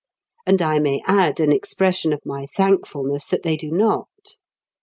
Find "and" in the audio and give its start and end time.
0.47-0.63